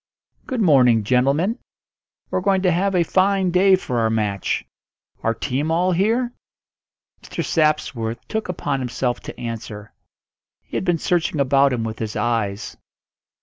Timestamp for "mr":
7.21-7.45